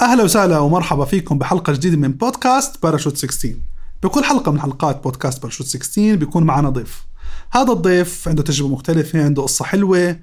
[0.00, 3.54] أهلا وسهلا ومرحبا فيكم بحلقة جديدة من بودكاست باراشوت 16
[4.02, 7.04] بكل حلقة من حلقات بودكاست باراشوت 16 بيكون معنا ضيف.
[7.52, 10.16] هذا الضيف عنده تجربة مختلفة عنده قصة حلوة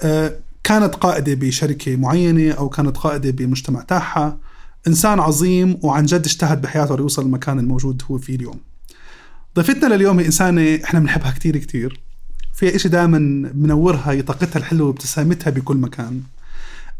[0.00, 0.32] آه،
[0.64, 4.38] كانت قائدة بشركة معينة أو كانت قائدة بمجتمع تاعها
[4.88, 8.60] إنسان عظيم وعن جد اجتهد بحياته ليوصل للمكان الموجود هو فيه اليوم.
[9.56, 12.00] ضيفتنا لليوم هي إنسانة إحنا بنحبها كتير كتير.
[12.54, 13.18] فيها إشي دائما
[13.54, 16.20] منورها طاقتها الحلوة وابتسامتها بكل مكان.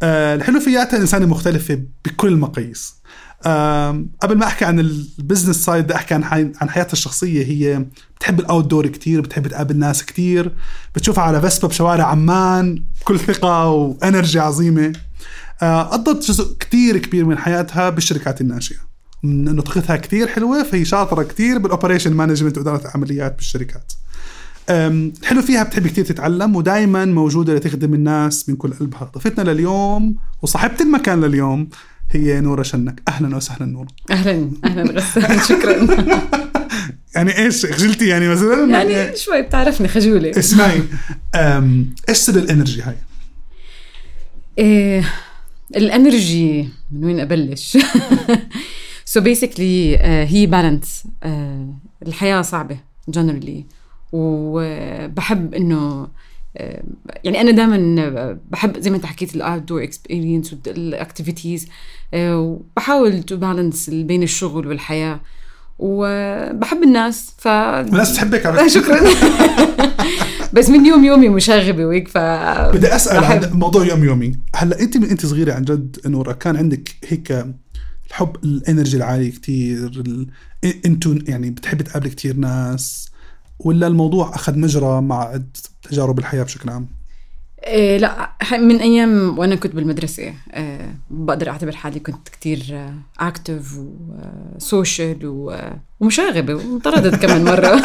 [0.03, 2.95] الحلو فيها إنها انسانه مختلفة بكل المقاييس
[3.47, 6.53] آه قبل ما أحكي عن ال business side بدي أحكي عن.
[6.61, 7.45] عن حياتها الشخصية.
[7.47, 7.85] هي
[8.17, 10.53] بتحب ال outdoor كثير بتحب تقابل ناس كثير
[10.95, 14.93] بتشوفها على Vespa بشوارع عمان بكل ثقة و energy عظيمة.
[15.63, 18.91] آه قضت جزء كثير كبير من حياتها بالشركات الناشئة.
[19.23, 23.93] من انه طاقتها كثير حلوة فهي شاطرة كثير بال operation management وإدارة العمليات بالشركات.
[24.71, 30.81] الحلو فيها بتحب كثير تتعلم ودائما موجودة لتخدم الناس من كل قلبها ضيفتنا لليوم وصاحبة
[30.81, 31.69] المكان لليوم
[32.11, 33.03] هي نورة شنك.
[33.09, 33.89] أهلا وسهلا نورة.
[34.11, 35.87] أهلا أهلا غسان شكرا.
[37.15, 40.31] يعني إيش خجلتي يعني مثلا؟ يعني شوي بتعرفني خجولة.
[40.39, 40.83] اسمعي.
[42.09, 42.97] إيش سر ال energy هاي؟
[44.59, 45.05] إيه
[45.77, 47.79] ال energy من وين أبلش؟
[49.05, 51.29] so so basically uh, هي balance uh,
[52.07, 52.77] الحياة صعبة
[53.09, 53.65] generally
[54.13, 56.09] وبحب إنه
[57.25, 61.69] يعني أنا دائما بحب زي ما أنت حكيت ال outdoor experience وال activities
[62.17, 65.21] وبحاول to balance بين الشغل والحياة.
[65.79, 69.01] وبحب الناس ف الناس بتحبك على شكرا.
[70.55, 74.33] بس من يوم يومي مشاغبة وهيك ف بدي أسأل عن موضوع يوم يومي.
[74.55, 77.47] هلأ أنت من أنت صغيرة عن جد نورا كان عندك هيك
[78.09, 80.03] الحب ال energy العالي كتير
[80.87, 83.10] إنتو يعني بتحبي تقابلي كتير ناس؟
[83.65, 85.41] ولا الموضوع أخذ مجرى مع
[85.91, 86.89] تجارب الحياة بشكل عام؟
[87.67, 93.79] إيه لا من أيام وأنا كنت بالمدرسة إيه بقدر أعتبر حالي كنت كتير active
[94.57, 95.51] و social
[96.01, 97.67] ومشاغبة وانطردت كمان مرة.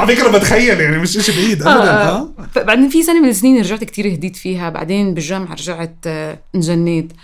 [0.00, 3.84] على فكرة بتخيل يعني مش شيء بعيد ابدا آه بعدين في سنة من السنين رجعت
[3.84, 6.06] كتير هديت فيها بعدين بالجامعة رجعت
[6.54, 7.12] انجنيت.
[7.12, 7.16] و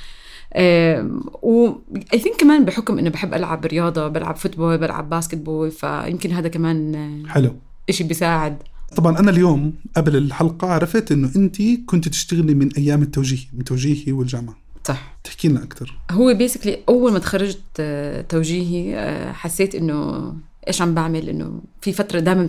[0.55, 7.25] I think كمان بحكم إنه بحب ألعب رياضة بلعب football بلعب basketball فيمكن هذا كمان
[7.29, 7.57] حلو.
[7.91, 8.57] شيء بيساعد.
[8.97, 11.57] طبعا أنا اليوم قبل الحلقة عرفت إنه أنت
[11.87, 14.57] كنت تشتغلي من أيام التوجيه من توجيهي والجامعة.
[14.85, 15.17] صح.
[15.25, 17.83] تحكي لنا أكثر هو basically أول ما تخرجت
[18.29, 20.33] توجيهي حسيت إنه
[20.69, 22.49] إيش عم بعمل إنه في فترة دائما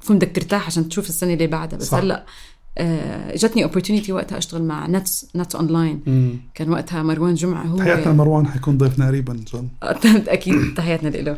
[0.00, 1.98] تكون بدك ترتاح عشان تشوف السنة اللي بعدها بس صح.
[1.98, 2.26] هلأ
[2.78, 6.00] اجتني opportunity وقتها أشتغل مع NETS NETS Online.
[6.54, 7.76] كان وقتها مروان جمعة هو.
[7.76, 9.68] تحياتنا مروان حيكون ضيفنا قريبا soon
[10.28, 11.36] أكيد تحياتنا له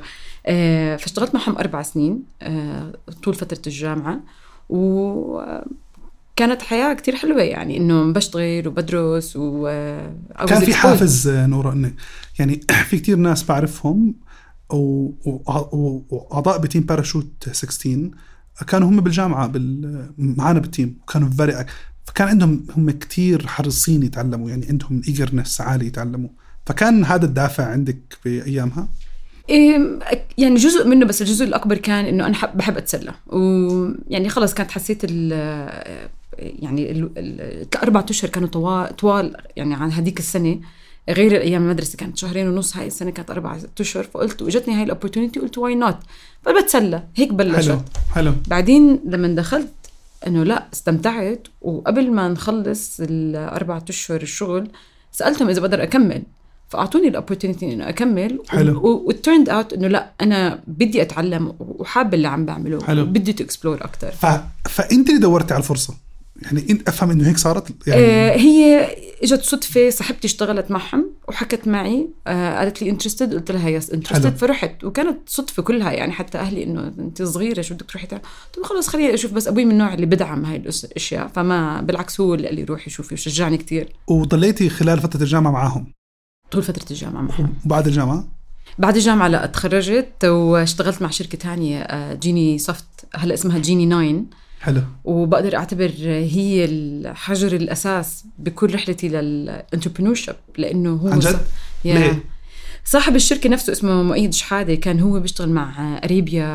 [0.97, 2.23] فاشتغلت معهم أربع سنين
[3.23, 4.21] طول فترة الجامعة.
[4.69, 5.41] و
[6.37, 9.67] كانت حياة كتير حلوة يعني إنه بشتغل وبدرس و
[10.49, 11.93] كان في حافز نورة إنه
[12.39, 14.15] يعني في كتير ناس بعرفهم
[14.71, 18.11] وأعضاء ب team باراشوت 16
[18.65, 20.11] كانوا هم بالجامعة بال...
[20.19, 21.67] معنا بال team وكانوا very
[22.05, 26.31] فكان عندهم هم كتير حريصين يتعلموا يعني عندهم eagerness عالي يتعلموا.
[26.67, 28.89] فكان هذا الدافع عندك بايامها؟
[29.49, 29.99] إيه
[30.39, 33.15] يعني جزء منه بس الجزء الأكبر كان إنه أنا بحب أتسلى.
[33.27, 35.33] ويعني خلص كانت حسيت ال
[36.39, 40.61] يعني الاربع أشهر كانوا طوال طوال يعني عن هذيك السنة.
[41.11, 44.87] غير أيام المدرسة كانت شهرين ونص هاي السنة كانت أربع أشهر فقلت واجتني هاي ال
[44.87, 45.97] opportunity قلت why not
[46.43, 47.69] فبتسلى هيك بلشت.
[47.69, 47.81] حلو
[48.15, 48.33] حلو.
[48.47, 49.73] بعدين لما دخلت
[50.27, 54.71] إنه لا استمتعت وقبل ما نخلص الاربع أشهر الشغل
[55.13, 56.23] سألتهم إذا بقدر أكمل.
[56.69, 59.05] فأعطوني ال opportunity إنه أكمل حلو.
[59.07, 63.05] و turned out إنه لا أنا بدي أتعلم وحابة اللي عم بعمله حلو.
[63.05, 64.27] بدي to explore أكثر ف...
[64.69, 65.95] فأنت اللي دورتي على الفرصة؟
[66.43, 68.89] يعني انت أفهم إنه هيك صارت؟ يعني آه هي
[69.23, 74.37] إجت صدفة صاحبتي اشتغلت معهم وحكت معي آه قالت لي interested قلت لها yes interested
[74.37, 74.85] فرحت.
[74.85, 78.23] وكانت صدفة كلها يعني حتى أهلي إنه أنت صغيرة شو بدك تروحي قلت
[78.59, 82.35] له خلص خليني أشوف بس أبوي من النوع اللي بدعم هاي الأشياء فما بالعكس هو
[82.35, 85.93] اللي قال لي روحي شوفي وشجعني كثير وضليتي خلال فترة الجامعة معاهم
[86.51, 87.55] طول فترة الجامعة معهم.
[87.65, 88.29] وبعد الجامعة؟
[88.79, 92.85] بعد الجامعة لا تخرجت واشتغلت مع شركة ثانية جيني سوفت
[93.15, 94.37] هلا اسمها جيني 9
[94.67, 94.83] حلو.
[95.05, 100.21] وبقدر أعتبر هي الحجر الأساس بكل رحلتي لل entrepreneur
[100.59, 101.41] لأنه هو عن جد؟
[101.85, 102.25] ليه؟
[102.85, 106.47] صاحب الشركة نفسه اسمه مؤيد شحادة كان هو بيشتغل مع أريبيا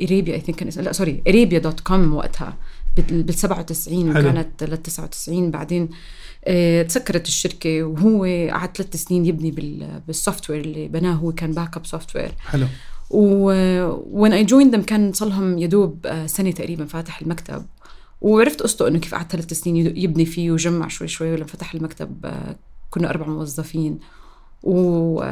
[0.00, 2.56] أريبيا I think كان اسمه لا sorry أريبيا dot com وقتها
[2.96, 5.88] بال 97 وكانت لل 99 بعدين.
[6.44, 9.50] آه تسكرت الشركة وهو قعد ثلاث سنين يبني
[10.06, 12.66] بال software اللي بناه هو كان backup software حلو.
[13.10, 13.52] و
[14.26, 17.66] when I joined them كان صار لهم يدوب سنة تقريبا فاتح المكتب
[18.20, 22.26] وعرفت قصته إنه كيف قعد ثلاث سنين يبني فيه وجمع شوي شوي ولما فتح المكتب
[22.90, 23.98] كنا أربع موظفين
[24.62, 25.22] و-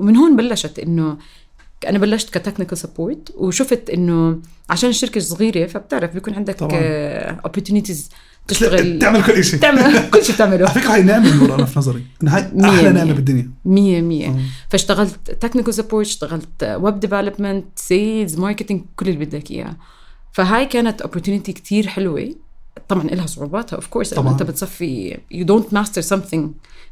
[0.00, 1.16] ومن هون بلشت إنه
[1.88, 4.38] أنا بلشت ك technical support وشفت إنه
[4.70, 6.62] عشان الشركة صغيرة فبتعرف بيكون عندك.
[7.44, 8.10] opportunities
[8.48, 9.60] تشتغل تعمل كل شيء.
[9.60, 12.02] تعمل كل شيء بتعمله على فكرة هي نعمة نور أنا في نظري.
[12.22, 12.90] انها هاي أحلى.
[12.90, 13.50] نعمة بالدنيا.
[13.64, 14.28] مية مية.
[14.28, 14.38] آه.
[14.68, 19.76] فاشتغلت technical support اشتغلت web development sales marketing كل اللي بدك إياه.
[20.32, 22.34] فهاي كانت opportunity كتير حلوة.
[22.88, 24.12] طبعا لها صعوباتها of course.
[24.12, 26.40] أنت بتصفي you don't master something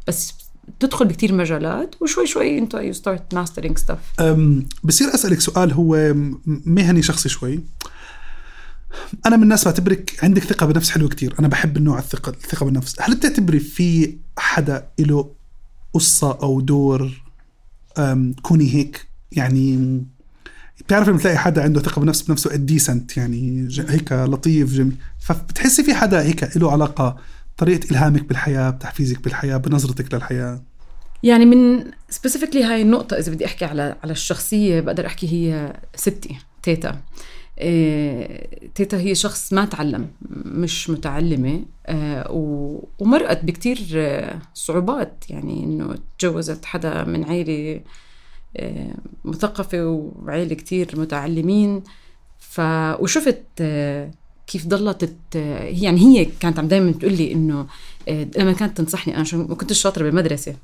[0.09, 0.35] بس
[0.81, 4.21] تدخل بكتير مجالات وشوي شوي أنت start mastering stuff.
[4.21, 6.15] أم، بصير أسألك سؤال هو
[6.47, 7.61] مهني شخصي شوي.
[9.27, 11.35] أنا من الناس بعتبرك عندك ثقة بنفس حلوة كتير.
[11.39, 12.97] أنا بحب النوع الثقه الثقة بالنفس.
[13.01, 15.31] هل بتعتبري في حدا له
[15.95, 17.23] قصة أو دور
[18.43, 20.01] كوني هيك؟ يعني
[20.81, 24.97] بتعرف لما تلاقي حدا عنده ثقة بنفسه بنفسه ديسنت يعني ج- هيك لطيف جميل.
[25.21, 27.17] فبتحسي في حدا هيك له علاقة
[27.57, 30.63] طريقة إلهامك بالحياة بتحفيزك بالحياة بنظرتك للحياة؟
[31.23, 36.37] يعني من specifically هاي النقطة إذا بدي أحكي على على الشخصية بقدر أحكي هي ستي
[36.63, 36.89] تيتا.
[36.91, 37.03] إيه
[38.75, 40.11] تيتا هي شخص ما تعلم
[40.45, 42.27] مش متعلمة آه،
[42.99, 47.81] ومرقت بكتير آه، صعوبات يعني إنه تجوزت حدا من عيلة
[48.57, 48.95] آه،
[49.25, 51.83] مثقفة وعيلة كتير متعلمين
[52.39, 52.61] ف
[53.01, 54.11] وشفت آه،
[54.47, 55.11] كيف ضلت
[55.65, 57.67] يعني هي كانت عم دائما تقول لي إنه
[58.09, 60.55] آه، لما كانت تنصحني أنا ما كنتش شاطرة بالمدرسة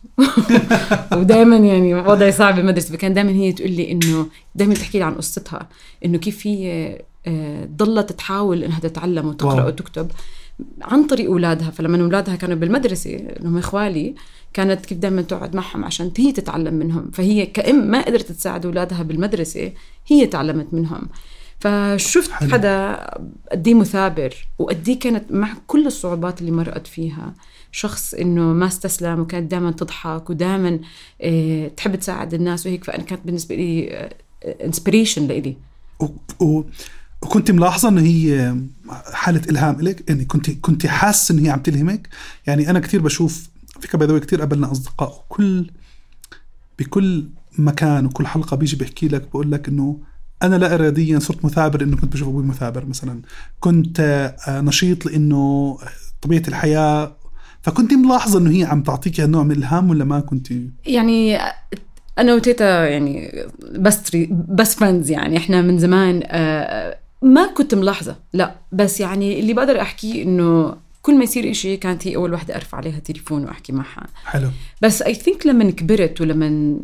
[1.16, 5.14] ودائما يعني وضعي صعب بالمدرسة فكان دائما هي تقول لي إنه دائما تحكي لي عن
[5.14, 5.68] قصتها
[6.04, 9.66] إنه كيف هي آه، ضلت تحاول إنها تتعلم وتقرأ.
[9.66, 10.10] وتكتب
[10.82, 11.70] عن طريق أولادها.
[11.70, 14.14] فلما أولادها كانوا بالمدرسة اللي هم إخوالي
[14.52, 17.10] كانت كيف دائما تقعد معهم عشان هي تتعلم منهم.
[17.10, 19.72] فهي كأم ما قدرت تساعد أولادها بالمدرسة
[20.06, 21.08] هي تعلمت منهم.
[21.60, 22.50] فشفت حلو.
[22.50, 22.94] حدا
[23.52, 27.34] قد مثابر وقد كانت مع كل الصعوبات اللي مرقت فيها.
[27.72, 30.78] شخص إنه ما استسلم وكانت دائما تضحك ودائما
[31.22, 32.84] آه تحب تساعد الناس وهيك.
[32.84, 34.08] فأنا كانت بالنسبة لي
[34.64, 35.56] inspiration لإلي.
[36.00, 36.06] و...
[36.44, 36.64] و...
[37.22, 38.56] وكنت ملاحظة انه هي
[39.12, 42.08] حالة إلهام لك يعني كنت كنت حاسة إن هي عم تلهمك.
[42.46, 43.48] يعني أنا كثير بشوف
[43.80, 45.70] فكره باي كثير قابلنا أصدقاء وكل
[46.78, 47.28] بكل
[47.58, 49.98] مكان وكل حلقة بيجي بحكي لك بقول لك إنه
[50.42, 53.22] أنا لا اراديا صرت مثابر انه كنت بشوف أبوي مثابر مثلا.
[53.60, 54.00] كنت
[54.48, 55.78] آه، نشيط لأنه
[56.22, 57.16] طبيعة الحياة
[57.62, 60.48] فكنت ملاحظة إنه هي عم تعطيك هالنوع من الإلهام ولا ما كنت؟
[60.86, 61.38] يعني
[62.18, 63.44] أنا وتيتا يعني
[63.78, 65.36] بس best friends يعني.
[65.36, 68.54] إحنا من زمان آه، ما كنت ملاحظة لا.
[68.72, 72.78] بس يعني اللي بقدر أحكيه إنه كل ما يصير إشي كانت هي أول وحدة أرفع
[72.78, 74.06] عليها تليفون وأحكي معها.
[74.24, 74.48] حلو.
[74.82, 76.78] بس I think لما كبرت ولما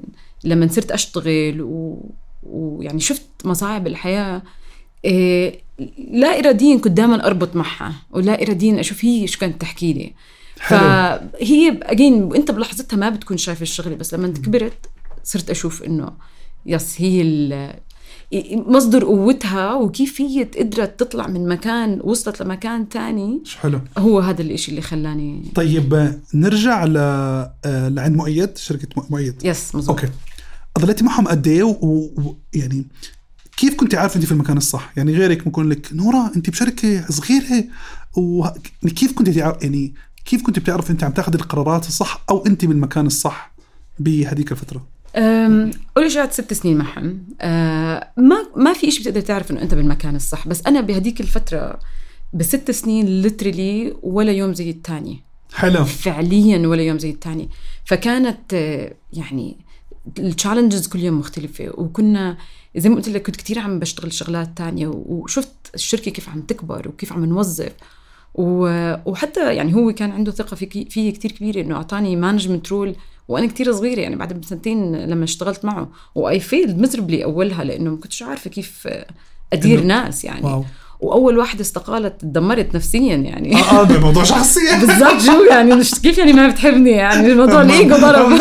[0.45, 2.11] لما صرت أشتغل و...
[2.46, 4.43] ويعني شفت مصاعب الحياة
[5.05, 5.61] إيه
[6.11, 10.12] لا اراديا كنت دائما أربط معها ولا اراديا أشوف هي شو كانت تحكي لي.
[10.61, 10.79] حلو.
[10.79, 14.87] فهي اجين انت بلحظتها ما بتكون شايف الشغلة بس لما كبرت
[15.25, 16.11] صرت أشوف إنه
[16.67, 17.75] يس هي ال-
[18.52, 23.43] مصدر قوتها وكيف هي قدرت تطلع من مكان وصلت لمكان تاني.
[23.61, 23.81] حلو.
[23.99, 26.93] هو هذا الإشي اللي خلاني طيب نرجع ل
[27.94, 29.44] لعند مؤيد شركة مؤيد.
[29.44, 30.12] yes مزبوط okay.
[30.79, 32.87] ضليتي معهم قد إيه ويعني
[33.56, 37.65] كيف كنت عارفه انت في المكان الصح؟ يعني غيرك ممكن لك نورا انت بشركة صغيرة
[38.17, 39.94] وكيف كنت تعرف يعني
[40.25, 43.55] كيف كنت بتعرف انت عم تاخذ القرارات الصح أو انت بالمكان الصح
[43.98, 44.87] بهذيك الفترة؟
[46.17, 50.48] قعدت ست سنين معهم أه، ما ما في شيء بتقدر تعرف إنه أنت بالمكان الصح
[50.48, 51.79] بس أنا بهديك الفترة
[52.32, 55.22] بست سنين literally ولا يوم زي الثاني
[55.55, 57.48] حلو فعليا ولا يوم زي الثاني
[57.84, 59.56] فكانت آه، يعني
[60.19, 61.70] ال challenges كل يوم مختلفة.
[61.75, 62.37] وكنا
[62.77, 66.89] زي ما قلت لك كنت كتير عم بشتغل شغلات تانية وشفت الشركة كيف عم تكبر
[66.89, 67.73] وكيف عم نوظف.
[68.34, 72.96] وحتى يعني هو كان عنده ثقة في فيي كتير كبيرة إنه أعطاني management role
[73.29, 75.89] وأنا كتير صغيرة يعني بعد بسنتين لما اشتغلت معه.
[76.15, 78.89] و I failed miserably أولها لأنه ما كنتش عارفة كيف
[79.53, 80.44] أدير ناس يعني.
[80.46, 80.65] wow.
[81.01, 83.56] وأول واحدة استقالت تدمرت نفسيا يعني.
[83.56, 87.63] آه آه ده موضوع شخصي بالضبط شو يعني مش كيف يعني ما بتحبني يعني؟ الموضوع
[87.63, 88.32] الإيجو ضرب.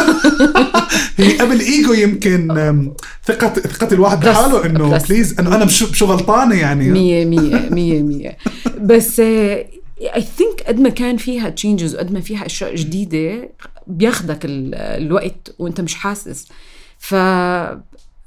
[1.17, 2.93] هي قبل إيجو يمكن أم،
[3.25, 4.97] ثقة ثقة الواحد بحاله إنه.
[4.97, 6.89] please إنه أنا مش شو غلطانة يعني.
[6.91, 8.37] مية مية مية مية.
[8.81, 9.67] بس I
[10.37, 13.49] think قد ما كان فيها changes وقد ما فيها أشياء جديدة
[13.87, 16.47] بياخدك ال- الوقت وأنت مش حاسس.
[16.99, 17.15] ف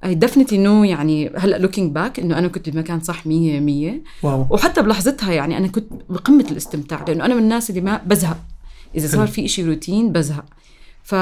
[0.04, 4.02] I definitely know يعني هلأ looking back إنه أنا كنت بمكان صح مية مية.
[4.22, 4.46] واو.
[4.50, 8.38] وحتى بلحظتها يعني أنا كنت بقمة الاستمتاع لأنه أنا من الناس اللي ما بزهق.
[8.94, 9.26] إذا صار.
[9.26, 10.44] في إشي روتين بزهق.
[11.02, 11.14] ف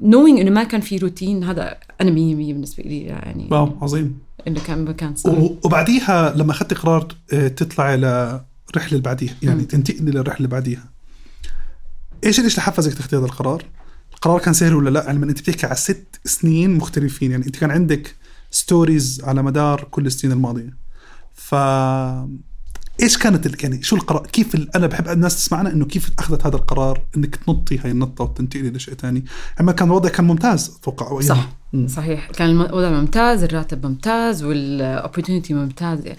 [0.00, 4.18] knowing إنه ما كان في روتين هذا أنا مية مية بالنسبة لي يعني واو عظيم.
[4.48, 5.32] إنه كان مكان صح.
[5.64, 9.64] وبعديها لما أخذت قرار آه، تطلعي للرحله اللي بعديها يعني.
[9.64, 10.84] تنتقلي للرحله اللي بعديها.
[12.24, 13.64] إيش اللي حفزك تاخذي هذا القرار؟
[14.26, 17.70] القرار كان سهل ولا لا؟ علما انت بتحكي على ست سنين مختلفين يعني انت كان
[17.70, 18.14] عندك
[18.50, 20.76] stories على مدار كل السنين الماضية.
[21.34, 21.54] ف
[23.02, 24.76] إيش كانت يعني شو القرار كيف ال...
[24.76, 28.94] أنا بحب الناس تسمعنا إنه كيف أخذت هذا القرار إنك تنطي هاي النطة وتنتقلي لشيء
[28.94, 29.24] ثاني
[29.60, 31.52] أما كان الوضع كان ممتاز أتوقع أو صح أيامها.
[31.72, 31.88] مم.
[31.88, 32.30] صحيح.
[32.30, 36.16] كان الوضع ممتاز الراتب ممتاز وال opportunity ممتازه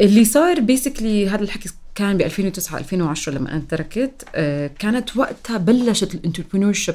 [0.00, 5.56] اللي صار basically هذا الحكي كان ب 2009 2010 لما أنا تركت آه، كانت وقتها
[5.56, 6.94] بلشت ال entrepreneurship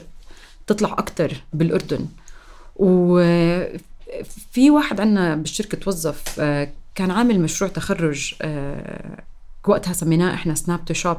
[0.67, 2.05] تطلع أكثر بالأردن.
[2.75, 6.39] وفي واحد عندنا بالشركة توظف
[6.95, 9.23] كان عامل مشروع تخرج آه،
[9.67, 11.17] وقتها سميناه إحنا Snap to Shop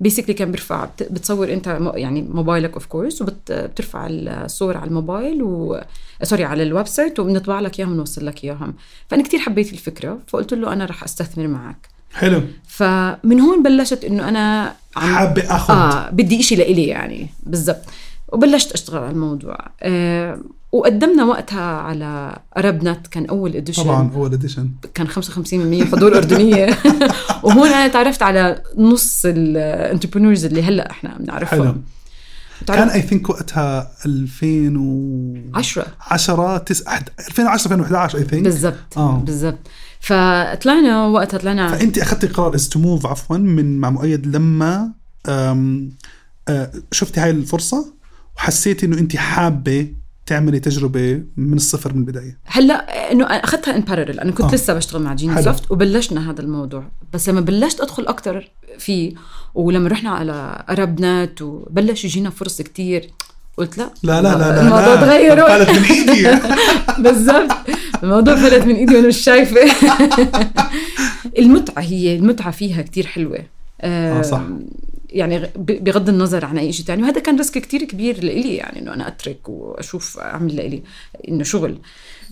[0.00, 5.80] basically كان بيرفع بت- بتصور أنت يعني موبايلك of course وبترفع الصور على الموبايل و
[6.22, 8.74] sorry على ال website وبنطبع لك إياهم ونوصل لك إياهم.
[9.08, 11.88] فأنا كتير حبيت الفكرة فقلت له أنا رح أستثمر معك.
[12.14, 12.42] حلو.
[12.68, 17.82] فمن هون بلشت إنه أنا عم حابة اخذ آه بدي إشي لإلي يعني بالضبط.
[18.32, 19.58] وبلشت أشتغل على الموضوع.
[19.82, 20.40] آه
[20.72, 25.12] وقدمنا وقتها على ArabNet كان أول edition طبعا أول edition كان 55%
[25.92, 26.78] حضور أردنية.
[27.44, 31.82] وهون أنا تعرفت على نص ال entrepreneurs اللي هلأ إحنا بنعرفهم.
[32.66, 39.16] كان I think وقتها 2010 10 9 2010 2011 I think بالضبط آه.
[39.16, 39.58] بالضبط.
[40.00, 44.92] فطلعنا وقتها طلعنا فأنت أخذتي قرار as to move عفوا من مع مؤيد لما
[45.26, 45.82] أه
[46.92, 48.01] شفتي هاي الفرصة؟
[48.36, 49.88] وحسيتي إنه أنت حابة
[50.26, 52.38] تعملي تجربة من الصفر من البداية.
[52.44, 54.54] هلأ إنه أخذتها in parallel أنا كنت آه.
[54.54, 56.84] لسه بشتغل مع Genie Soft وبلشنا هذا الموضوع.
[57.12, 59.14] بس لما بلشت أدخل أكثر فيه
[59.54, 63.10] ولما رحنا على ArabNet وبلش يجينا فرص كتير
[63.56, 63.90] قلت لا.
[64.02, 64.96] لا لا لا لا الموضوع.
[64.96, 65.40] تغير.
[65.40, 66.38] فلتت من إيدي.
[67.02, 67.50] بالضبط.
[68.02, 69.60] الموضوع فلت من إيدي وأنا مش شايفة.
[71.38, 73.38] المتعة هي المتعة فيها كتير حلوة.
[73.80, 74.40] آه، صح.
[75.12, 78.94] يعني بغض النظر عن أي شيء ثاني وهذا كان risk كتير كبير لإلي يعني إنه
[78.94, 80.82] أنا أترك وأشوف أعمل لإلي
[81.28, 81.78] إنه شغل.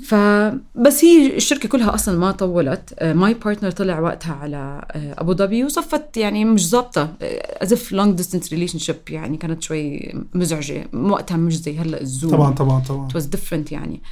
[0.07, 3.03] فبس هي الشركة كلها أصلا ما طولت.
[3.03, 7.17] my partner طلع وقتها على آه، أبو ظبي وصفت يعني مش ظابطة
[7.63, 10.89] as if long distance relationship يعني كانت شوي مزعجة.
[10.95, 12.31] وقتها مش زي هلأ ال Zoom.
[12.31, 13.09] طبعا طبعا طبعا.
[13.09, 14.03] It was different يعني.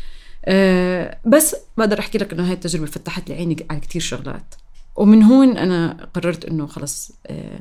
[0.45, 4.55] أه بس بقدر أحكي لك إنه هاي التجربة فتحت لي عيني على كتير شغلات.
[4.97, 7.61] ومن هون أنا قررت إنه خلص أه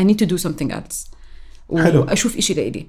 [0.00, 1.06] I need to do something else
[1.76, 2.00] حلو.
[2.00, 2.86] وأشوف إشي لإلي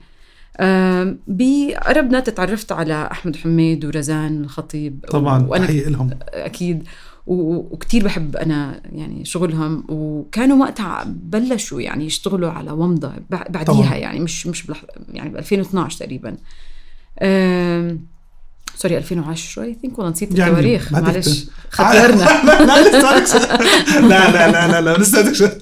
[1.27, 6.83] بقربنا تعرفت على أحمد حميد ورزان الخطيب طبعا وأنا تحية لهم أكيد
[7.27, 13.95] وكتير بحب أنا يعني شغلهم وكانوا وقتها بلشوا يعني يشتغلوا على ومضة بع- بعديها طبعاً.
[13.95, 14.83] يعني مش مش بلح
[15.13, 16.37] يعني ب 2012 تقريبا.
[18.75, 22.25] sorry 2010 I think والله نسيت يعني التواريخ معلش خطرنا
[24.09, 24.51] لا لا.
[24.51, 25.57] لا لا لا لسه.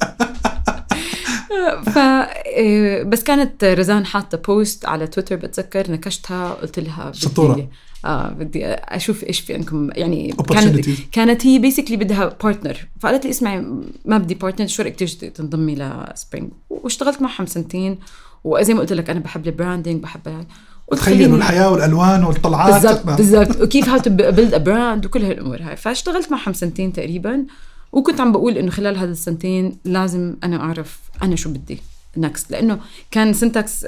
[1.86, 1.98] ف
[2.46, 7.70] إيه، بس كانت رزان حاطة post على تويتر بتذكر نكشتها قلت لها شطورة.
[8.06, 10.90] آه بدي أشوف إيش في عندكم يعني كانت.
[11.12, 13.66] كانت هي basically بدها partner فقالت لي اسمعي
[14.06, 18.00] ما بدي partner شو رأيك تيجي تنضمي ل Spring واشتغلت معهم سنتين
[18.44, 20.46] وزي ما قلت لك أنا بحب ال branding بحب
[20.92, 23.18] تخيلوا الحياة والألوان والطلعات بالضبط.
[23.18, 27.46] بالضبط وكيف how to build brand وكل هالأمور هاي فاشتغلت معهم سنتين تقريبا
[27.92, 31.80] وكنت عم بقول إنه خلال هذا السنتين لازم أنا أعرف أنا شو بدي
[32.18, 32.80] next لأنه
[33.12, 33.86] كان Syntax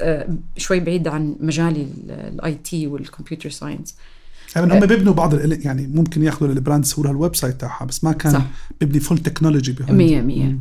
[0.56, 3.96] شوي بعيد عن مجالي ال IT وال computer science
[4.56, 5.34] يعني هم بيبنوا بعض
[5.64, 8.46] يعني ممكن ياخذوا لل brand يسووا لها ال website تاعها بس ما كان صح.
[8.80, 10.58] بيبني full technology مية مية.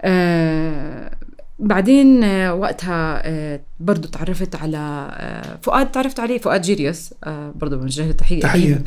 [0.00, 1.16] آه
[1.58, 7.14] بعدين آه وقتها آه برضو تعرفت على آه فؤاد تعرفت عليه؟ فؤاد جيريوس.
[7.24, 8.40] آه برضو بنوجه له تحية.
[8.40, 8.84] تحية.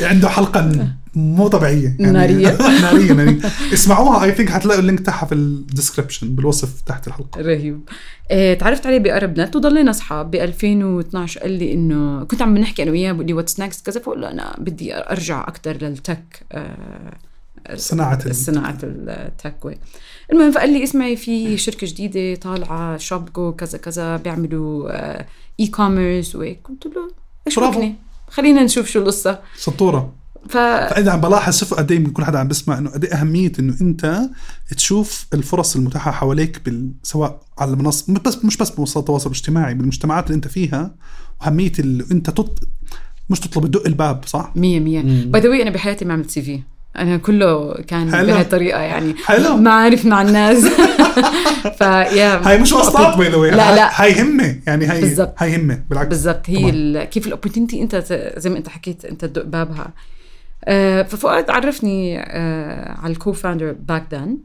[0.10, 1.96] عنده حلقة مو طبيعية.
[2.00, 2.56] يعني نارية.
[2.82, 3.38] نارية نارية.
[3.74, 7.40] اسمعوها I think حتلاقوا ال link تاعها في ال description بالوصف تحت الحلقة.
[7.40, 7.80] رهيب.
[8.30, 10.30] آه، تعرفت عليه ب ArabNet وضلينا أصحاب.
[10.30, 14.00] ب 2012 قال لي إنه كنت عم بنحكي أنا وياه بقول لي what's next كذا
[14.00, 17.14] فقول له أنا بدي أرجع أكثر لل tech آه،
[17.74, 19.78] صناعة ال- صناعة ال tech.
[20.32, 24.90] المهم فقال لي اسمعي في شركة جديدة طالعة ShopGo كذا كذا بيعملوا
[25.60, 27.08] e-commerce وهيك قلت له
[27.46, 27.94] اشوفني
[28.30, 29.38] خلينا نشوف شو القصة.
[29.56, 30.12] أسطورة
[30.48, 33.52] ف فانا عم بلاحظ شوف قد إيه كل حدا عم بسمع إنه قد إيه أهمية
[33.58, 34.20] إنه أنت
[34.76, 36.90] تشوف الفرص المتاحة حواليك بال...
[37.02, 40.94] سواء على المنصه مش بس مش بس بمنصات التواصل الاجتماعي بالمجتمعات اللي أنت فيها
[41.40, 42.58] وأهمية اللي أنت تط...
[43.30, 45.02] مش تطلب تدق الباب صح؟ مية مية.
[45.26, 46.60] by the أنا بحياتي ما عملت CV
[46.98, 48.26] أنا كله كان حلو.
[48.26, 49.14] بهاي الطريقة يعني.
[49.24, 49.56] حلو.
[49.56, 50.64] معارف مع الناس.
[51.78, 54.02] فيا هاي مش واسطات by the لا لا.
[54.02, 54.56] هاي همة.
[54.66, 55.34] يعني هي بالضبط.
[55.38, 55.82] هاي همة.
[55.90, 56.08] بالعكس.
[56.08, 56.42] بالضبط.
[56.46, 56.70] هي.
[56.70, 57.96] ال- كيف ال opportunity أنت
[58.36, 59.92] زي ما أنت حكيت أنت تدق بابها.
[61.02, 64.38] ففؤاد عرفني آه، على ال co-founder back then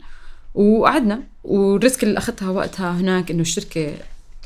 [0.54, 3.94] وقعدنا وال risk اللي أخذتها وقتها هناك إنه الشركة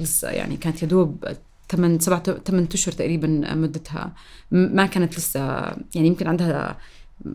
[0.02, 1.26] لسه يعني كانت يدوب
[1.70, 4.14] ثمان سبعة ثمان أشهر تقريبا مدتها
[4.52, 5.42] ما كانت لسه
[5.96, 6.78] يعني يمكن عندها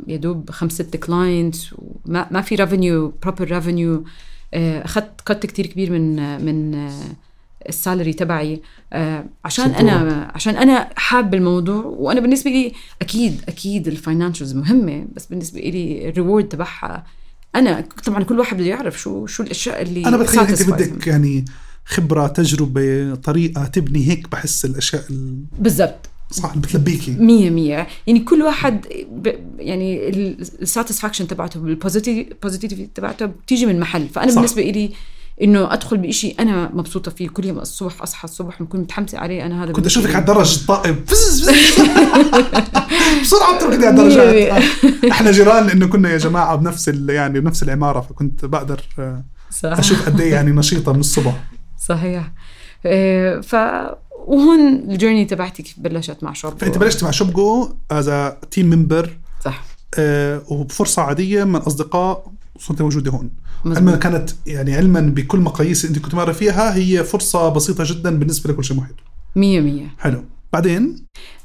[0.06, 4.04] يا دوب خمس ست clients وما ما في revenue proper revenue
[4.54, 7.02] أخذت cut كتير كبير من من آه،
[7.68, 8.60] ال salary تبعي
[8.92, 9.70] آه، عشان.
[9.70, 12.72] أنا عشان أنا حاب الموضوع وأنا بالنسبة لي
[13.02, 17.06] أكيد أكيد ال financials مهمة بس بالنسبة لي ال reward تبعها
[17.56, 20.70] أنا طبعا كل واحد بده يعرف شو شو الأشياء اللي أنا بتخيل انت.
[20.70, 21.44] بدك يعني
[21.84, 28.42] خبرة تجربة طريقة تبني هيك بحس الأشياء ال- بالضبط صح بتلبيكي مية مية يعني كل
[28.42, 34.34] واحد ب يعني ال satisfaction تبعته ال positivity تبعته بتيجي من محل فأنا صح.
[34.36, 34.90] بالنسبة لي
[35.42, 37.28] إنه أدخل بإشي أنا مبسوطة فيه.
[37.28, 39.46] كل يوم الصبح أصحى الصبح بكون متحمسة عليه.
[39.46, 40.10] أنا هذا كنت أشوفك.
[40.14, 40.96] على الدرج طيب.
[43.22, 44.62] بسرعة بتركضي على الدرجات
[45.12, 48.80] إحنا جيران لأنه كنا يا جماعة بنفس يعني بنفس العمارة فكنت بقدر
[49.50, 49.78] صح.
[49.78, 51.44] أشوف قد إيه يعني نشيطة من الصبح.
[51.86, 52.32] صحيح.
[52.86, 53.54] إيه، ف
[54.26, 59.18] وهون ال journey تبعتي كيف بلشت مع شوب فأنت بلشت مع شوبجو as team member
[59.44, 59.64] صح.
[60.48, 63.30] وبفرصة عادية من أصدقاء صرت موجودة هون.
[63.64, 63.76] مزبوط.
[63.78, 68.52] علما كانت يعني علما بكل مقاييس انت كنت مارة فيها هي فرصة بسيطة جدا بالنسبة
[68.52, 68.94] لكل شيء محيط
[69.36, 70.96] مية مية حلو بعدين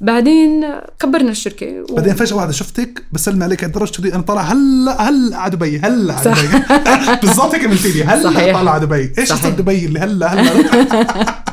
[0.01, 0.65] بعدين
[1.00, 1.96] كبرنا الشركة و...
[1.96, 6.13] بعدين فجأة واحدة شفتك بسلم عليك على الدرج أنا طالع هلأ هلأ على دبي هلأ
[6.13, 6.41] على صح.
[6.41, 6.63] دبي
[7.27, 8.53] بالضبط هيك عملتي لي هلأ.
[8.53, 9.32] طالع على دبي إيش.
[9.32, 10.53] قصه دبي اللي هلأ هلأ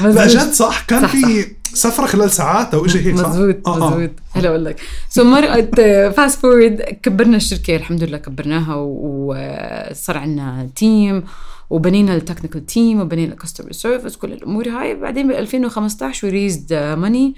[0.00, 0.26] لا.
[0.26, 3.90] جد صح كان صح، في سفره خلال ساعات أو شيء هيك مزبوط آه، آه.
[3.90, 4.10] مزبوط.
[4.32, 4.80] هلا أقول لك.
[5.08, 5.80] so مرقت
[6.16, 11.24] fast forward كبرنا الشركة الحمد لله كبرناها وصار عندنا تيم
[11.70, 14.94] وبنينا ال technical team وبنينا ال customer service كل الأمور هاي.
[14.94, 17.34] بعدين ب 2015 we raised money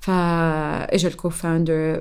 [0.00, 2.00] فاجى ال co-founder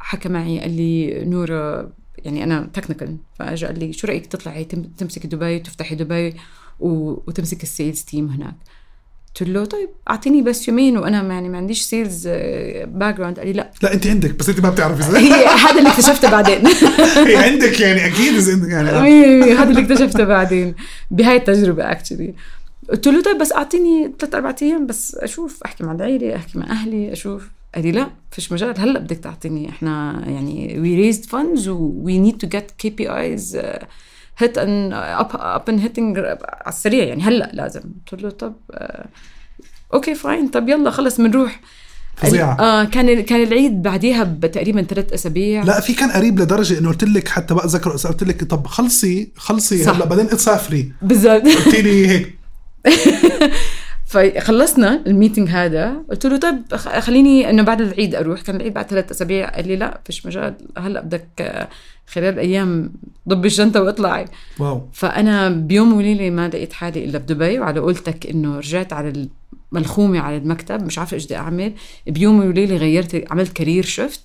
[0.00, 4.82] حكى معي قال لي نورا يعني أنا technical فاجى قال لي شو رأيك تطلعي تم-
[4.98, 6.34] تمسكي دبي وتفتحي دبي
[6.80, 8.54] و- وتمسكي ال sales team هناك؟
[9.40, 12.28] قلت له طيب أعطيني بس يومين وأنا يعني ما عنديش sales
[12.84, 13.70] background قال لي لا.
[13.82, 15.02] لا أنت عندك بس أنت ما بتعرفي.
[15.66, 16.66] هذا اللي اكتشفته بعدين.
[17.28, 18.88] هي عندك يعني أكيد يعني.
[19.52, 20.74] هذا اللي اكتشفته بعدين.
[21.10, 22.34] بهاي التجربة actually
[22.90, 26.70] قلت له طيب بس أعطيني ثلاث أربع أيام بس أشوف أحكي مع العيلة أحكي مع
[26.70, 27.48] أهلي أشوف.
[27.74, 28.80] قال لي لا فيش مجال.
[28.80, 29.68] هلأ بدك تعطيني.
[29.68, 33.58] إحنا يعني we raised funds we need to get KPIs
[34.38, 37.82] hit ان اب اب ان hitting على السريع يعني هلا لازم.
[38.12, 39.06] قلت له طب آه،
[39.94, 41.60] okay fine طب يلا خلص بنروح
[42.16, 42.60] فظيعة.
[42.60, 45.62] آه كان كان العيد بعديها بتقريبا ثلاث أسابيع.
[45.64, 49.32] لا في كان قريب لدرجة إنه قلت لك حتى بقى ذكر قلت لك طب خلصي
[49.36, 49.94] خلصي صح.
[49.96, 51.42] هلا بعدين تسافري بالضبط.
[51.42, 52.38] قلت لي هيك.
[54.12, 56.02] فخلصنا ال meeting هذا.
[56.10, 58.40] قلت له طيب خليني إنه بعد العيد أروح.
[58.40, 59.50] كان العيد بعد ثلاث أسابيع.
[59.50, 60.54] قال لي لا فيش مجال.
[60.78, 61.68] هلأ بدك آه،
[62.06, 62.92] خلال أيام
[63.28, 64.24] ضبي الشنطة واطلعي
[64.58, 64.88] wow.
[64.92, 69.28] فأنا بيوم وليلة ما لقيت حالي إلا بدبي وعلى قولتك إنه رجعت على
[69.72, 70.82] الملخومه على المكتب.
[70.82, 71.72] مش عارفة إيش بدي أعمل.
[72.06, 74.22] بيوم وليلة غيرت عملت career shift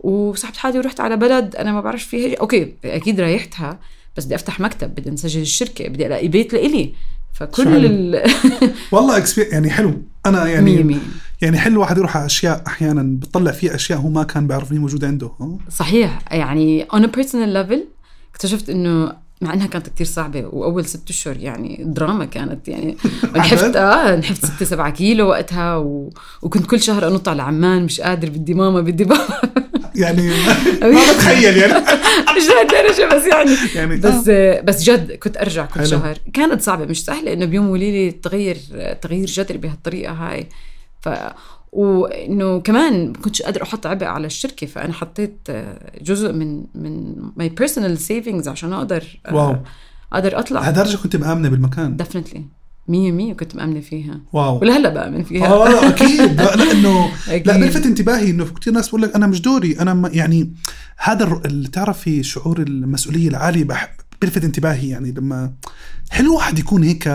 [0.00, 3.78] وسحبت حالي ورحت على بلد أنا ما بعرفش فيها okay أكيد رايحتها
[4.16, 6.94] بس بدي أفتح مكتب بدي نسجل الشركة بدي ألاقي بيت لإلي.
[7.40, 7.86] فكل.
[7.86, 8.22] ال
[8.92, 10.98] والله experience يعني حلو أنا يعني مية.
[11.42, 14.80] يعني حلو الواحد يروح على أشياء أحيانا بتطلع فيها أشياء هو ما كان بيعرف انها
[14.80, 17.78] موجوده عنده ها؟ صحيح يعني on a personal level
[18.34, 22.96] اكتشفت إنه مع إنها كانت كتير صعبة وأول ست أشهر يعني دراما كانت يعني.
[23.36, 26.10] نحفت آه نحفت ستة سبعة كيلو وقتها و...
[26.42, 29.40] وكنت كل شهر أنط على عمان مش قادر بدي ماما بدي بابا.
[29.94, 30.28] يعني
[30.82, 31.72] ما بتخيل يعني.
[32.36, 34.28] مش لهالدرجة بس يعني يعني بس
[34.64, 35.88] بس جد كنت أرجع كل حلو.
[35.88, 36.18] شهر.
[36.32, 38.56] كانت صعبة مش سهلة إنه بيوم وليلة تغير
[39.02, 40.46] تغيير جذري بهالطريقة هاي.
[41.00, 41.08] ف
[41.72, 47.14] وإنه كمان ما كنتش قادر أحط عبء على الشركة فأنا حطيت آه، جزء من من
[47.36, 49.56] my personal savings عشان أقدر آه، wow.
[50.12, 50.60] أقدر أطلع.
[50.60, 51.96] لهالدرجه كنت مآمنة بالمكان.
[51.96, 52.44] definitely
[52.88, 54.20] مية مية كنت مأمنة فيها.
[54.32, 54.58] wow.
[54.58, 55.46] ولهلأ بأمن فيها.
[55.46, 56.40] آه لا أكيد.
[56.40, 57.10] لا لأنه.
[57.28, 60.52] لا بلفت انتباهي إنه في كثير ناس بقول لك أنا مش دوري أنا يعني
[60.98, 63.88] هذا اللي تعرفي شعور المسؤولية العالي بحب
[64.22, 65.52] بلفت انتباهي يعني لما
[66.10, 67.08] حلو واحد يكون هيك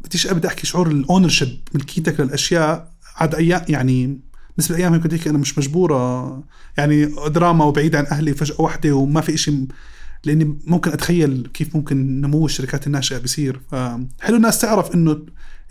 [0.00, 4.20] بديش بدي أحكي شعور ال ownership ملكيتك للأشياء عاد أيام يعني
[4.56, 6.42] بالنسبة لايام كنت هيك أنا مش مجبورة.
[6.78, 9.66] يعني دراما وبعيد عن أهلي فجاه واحدة وما في إشي
[10.24, 13.60] لأني ممكن أتخيل كيف ممكن نمو الشركات الناشئة بيصير.
[13.70, 15.20] فحلو الناس تعرف إنه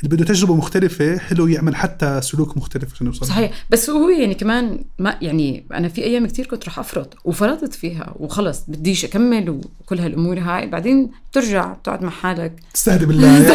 [0.04, 3.26] اللي بده تجربة مختلفة حلو يعمل حتى سلوك مختلف عشان يوصل.
[3.26, 3.52] صحيح.
[3.70, 8.14] بس هو يعني كمان ما يعني أنا في أيام كتير كنت رح أفرط وفرطت فيها
[8.20, 10.68] وخلص بديش أكمل وكل هالأمور هاي.
[10.68, 12.54] بعدين بترجع بتقعد مع حالك.
[12.74, 13.54] تستهدي بالله يا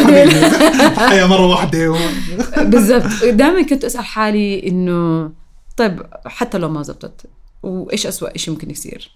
[0.97, 1.25] حبيبي.
[1.33, 1.97] مرة واحدة و...
[2.71, 3.23] بالضبط.
[3.23, 5.31] دائما كنت أسأل حالي إنه
[5.77, 7.21] طيب حتى لو ما زبطت
[7.63, 9.11] وإيش أسوأ شيء ممكن يصير؟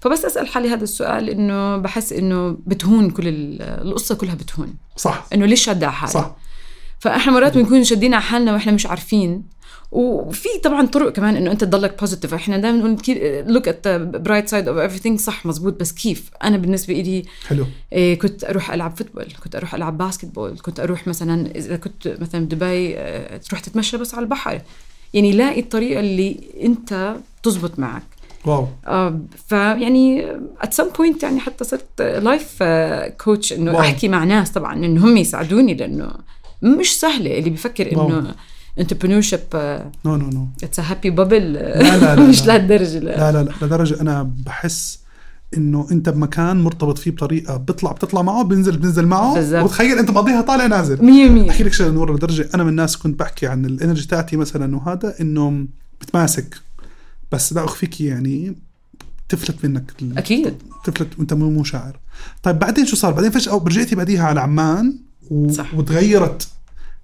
[0.00, 4.74] فبس أسأل حالي هذا السؤال إنه بحس إنه بتهون كل ال- القصة كلها بتهون.
[4.96, 5.26] صح.
[5.32, 6.36] إنه ليش على حالي؟ صح.
[6.98, 9.56] فاحنا مرات بنكون شادين على حالنا وإحنا مش عارفين.
[9.92, 12.98] وفي طبعا طرق كمان إنه أنت تضلك positive إحنا دائما نقول
[13.54, 17.66] look at bright side of everything صح مزبوط بس كيف؟ أنا بالنسبة لي حلو.
[17.92, 22.44] إيه كنت أروح ألعب football كنت أروح ألعب basketball كنت أروح مثلا إذا كنت مثلا
[22.44, 24.60] بدبي آه، تروح تتمشى بس على البحر.
[25.14, 28.02] يعني لاقي الطريقة اللي أنت تزبط معك.
[28.44, 28.68] wow.
[28.86, 30.26] آه فيعني
[30.60, 32.62] at some point يعني حتى صرت life
[33.24, 33.80] coach إنه.
[33.80, 36.12] أحكي مع ناس طبعا انه هم يساعدوني لأنه
[36.62, 37.38] مش سهلة.
[37.38, 38.08] اللي بيفكر wow.
[38.08, 38.34] انه
[38.80, 39.22] entrepreneur
[40.04, 40.48] no no no.
[40.62, 42.46] It's happy bubble لا، لا، مش.
[42.46, 43.32] لهالدرجة لا.
[43.32, 44.98] لا لا لدرجة أنا بحس
[45.56, 49.34] إنه أنت بمكان مرتبط فيه بطريقة بتطلع بتطلع معه بنزل بنزل معه.
[49.34, 49.64] بالظبط.
[49.64, 50.96] وتخيل أنت مقضيها طالع نازل.
[51.46, 54.76] 100% أحكي لك شغلة نور لدرجة أنا من الناس كنت بحكي عن الانرجي تاعتي مثلا
[54.76, 55.66] وهذا إنه
[56.00, 56.56] بتماسك.
[57.32, 58.56] بس لا اخفيك يعني
[59.28, 60.54] تفلت منك أكيد.
[60.84, 61.98] تفلت وانت مو مو شاعر.
[62.42, 64.98] طيب بعدين شو صار؟ بعدين فجأة رجعتي بعديها على عمان.
[65.30, 65.52] و...
[65.52, 65.74] صح.
[65.74, 66.48] وتغيرت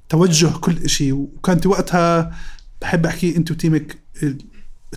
[0.08, 2.36] توجه كل شيء وكانت وقتها
[2.82, 3.98] بحب أحكي انت وتيمك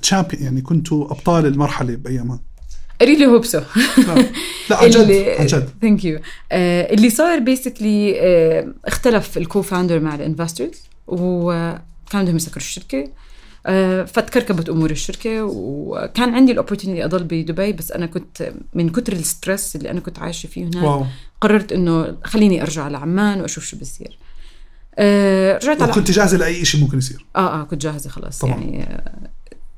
[0.01, 2.39] champion يعني كنتوا أبطال المرحلة بأيامها.
[3.01, 3.61] Really hope so
[4.69, 5.69] لا, عن جد عن جد.
[5.81, 6.19] thank you
[6.51, 13.07] اللي صار basically uh, اختلف ال co-founder مع ال investors وكانوا بدهم يسكروا الشركة.
[14.05, 19.22] فتكركبت امور الشركة وكان عندي ال opportunity أضل بدبي بس أنا كنت من كتر ال
[19.22, 21.05] stress اللي أنا كنت عايشة فيه هناك wow.
[21.41, 24.17] قررت إنه خليني أرجع لعمان وأشوف شو بصير.
[24.97, 27.25] آه رجعت على وكنت جاهزة لأي شيء ممكن يصير.
[27.35, 28.53] آه آه كنت جاهزة خلص طبعاً.
[28.53, 29.29] يعني آه،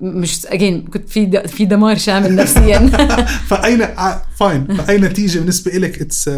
[0.02, 2.80] مش اجين كنت في في دمار شامل نفسيا.
[3.49, 3.88] fine
[4.36, 6.30] fine فاي نتيجة بالنسبة لك it's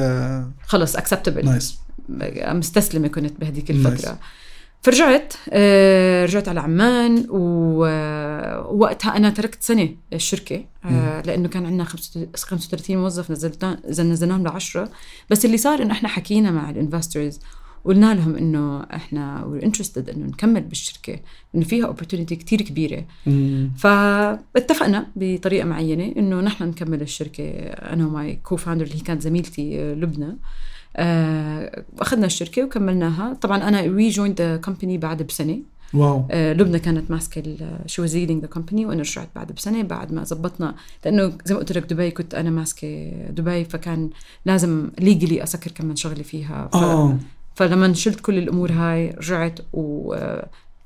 [0.66, 1.76] خلص acceptable nice
[2.54, 4.10] مستسلمة كنت بهديك Nice.
[4.82, 11.84] فرجعت آه رجعت على عمان ووقتها أنا تركت سنة الشركة آه لأنه كان عندنا
[12.36, 14.90] 35 موظف نزلنا نزلناهم ل 10
[15.30, 17.40] بس اللي صار إنه إحنا حكينا مع ال investors
[17.86, 21.20] قلنا لهم إنه إحنا we're interested إنه نكمل بالشركة
[21.56, 23.06] إنه فيها opportunity كتير كبيرة.
[23.78, 29.80] فاتفقنا بطريقة معينة إنه نحن نكمل الشركة أنا و my co-founder اللي هي كانت زميلتي
[29.82, 30.26] آه، لبنى.
[30.26, 30.36] آه،
[32.00, 33.34] أخذنا الشركة وكملناها.
[33.34, 35.60] طبعا أنا rejoined the company بعد بسنة.
[35.94, 36.26] wow.
[36.32, 39.82] آه، لبنى كانت ماسكة she was leading the company وأنا رجعت بعد بسنة.
[39.82, 44.10] بعد ما زبطنا لأنه زي ما قلت لك دبي كنت أنا ماسكة دبي فكان
[44.46, 46.70] لازم legally أسكر كم من شغلي فيها.
[46.74, 46.76] ف...
[46.76, 47.18] آه.
[47.56, 50.16] فلما شلت كل الأمور هاي رجعت و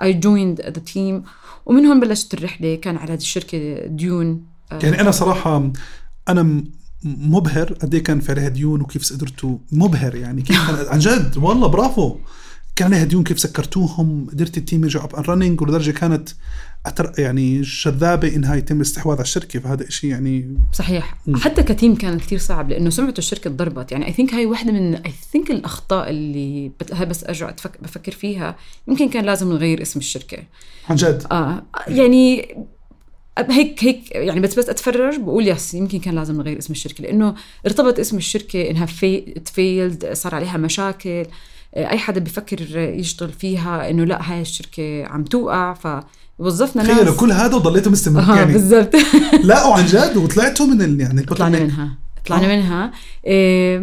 [0.01, 1.23] I joined the team
[1.65, 2.75] ومن هون بلشت الرحلة.
[2.75, 4.43] كان على الشركة ديون.
[4.71, 5.71] آه، يعني أنا صراحة
[6.29, 6.63] أنا
[7.05, 7.73] مبهر.
[7.73, 10.41] قد إيه كان في عليها ديون وكيف قدرتوا؟ مبهر يعني.
[10.41, 11.37] كيف عن جد.
[11.37, 12.17] والله برافو.
[12.75, 14.27] كان عليها ديون كيف سكرتوهم.
[14.31, 16.29] قدرت ال team يرجع up running ولدرجة كانت
[16.85, 19.59] attractive يعني جذابه إنها يتم الاستحواذ على الشركة.
[19.59, 21.15] فهذا شيء يعني صحيح.
[21.27, 21.35] مم.
[21.35, 24.95] حتى كتيم كان كتير صعب لأنه سمعه الشركة تضربت يعني I think هاي واحدة من
[24.95, 26.93] I think الأخطاء اللي بت...
[26.93, 27.71] هاي بس أرجع أتفك...
[27.81, 28.55] بفكر فيها.
[28.87, 30.37] يمكن كان لازم نغير اسم الشركة.
[30.89, 31.23] عن جد.
[31.31, 32.55] آه يعني
[33.37, 37.35] هيك هيك يعني بس بس أتفرج بقول yes يمكن كان لازم نغير اسم الشركة لأنه
[37.65, 41.25] ارتبط اسم الشركة إنها failed صار عليها مشاكل
[41.75, 47.15] آه، أي حدا بفكر يشتغل فيها إنه لا هاي الشركة عم توقع فوظفنا ناس تخيلوا
[47.15, 48.95] كل هذا وضليتوا مستمر آه يعني بالضبط
[49.43, 51.59] لا وعن جد وطلعتوا من ال يعني طلعنا.
[51.59, 52.55] منها طلعنا آه.
[52.55, 52.91] منها
[53.25, 53.79] إيه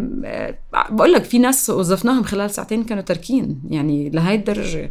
[0.91, 4.91] بقول لك في ناس وظفناهم خلال ساعتين كانوا تاركين يعني لهي الدرجة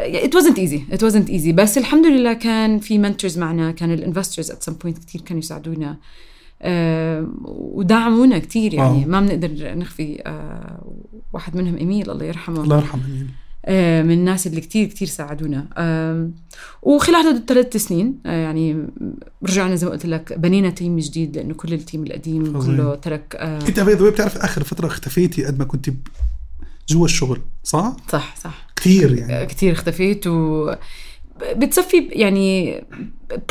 [0.00, 4.52] it wasn't easy it wasn't easy بس الحمد لله كان في mentors معنا كان الانفسترز
[4.52, 5.96] at some point كتير كانوا يساعدونا
[6.62, 9.06] آه ودعمونا كتير يعني آه.
[9.06, 10.82] ما بنقدر نخفي آه
[11.32, 13.30] واحد منهم إيميل الله يرحمه الله يرحمه يعني.
[13.64, 15.66] آه، من الناس اللي كتير كتير ساعدونا
[16.82, 18.86] وخلال هدول الثلاث سنين يعني
[19.42, 22.62] رجعنا زي ما قلت لك بنينا team جديد لأنه كل ال team القديم.
[22.62, 25.90] كله ترك أنت باي بتعرف آخر فترة اختفيتي قد ما كنت
[26.88, 29.46] جوا الشغل صح؟ صح صح كثير يعني.
[29.46, 30.70] كتير اختفيت و
[31.56, 32.80] بتصفي يعني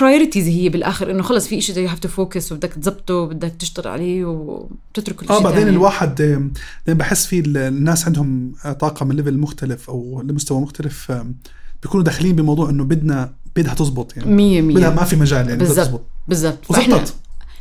[0.01, 3.87] priorities هي بالآخر إنه خلص في شيء you have to focus وبدك تزبطه وبدك تشتغل
[3.87, 5.67] عليه وبتترك كل شيء آه بعدين.
[5.67, 6.49] الواحد
[6.87, 11.35] بحس في ال- الناس عندهم آه، طاقة من level مختلف أو لمستوى مختلف آم،
[11.83, 14.31] بيكونوا داخلين بموضوع إنه بدنا بدها تزبط يعني.
[14.31, 15.85] مية بدها مية ما في مجال يعني بدها بالضبط.
[15.87, 16.01] تزبط.
[16.27, 16.57] بالضبط.
[16.71, 17.13] وزبطت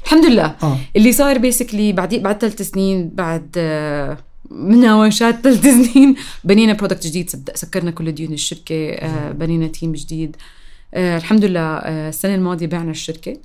[0.04, 0.54] الحمد لله.
[0.62, 0.76] آه.
[0.96, 4.18] اللي صار basically بعد بعد ثلاث سنين بعد آه،
[4.50, 6.14] مناوشات ثلاث سنين.
[6.44, 10.36] بنينا product جديد سكرنا كل ديون الشركة آه، بنينا team جديد.
[10.94, 13.36] آه، الحمد لله آه، السنة الماضية بعنا الشركة.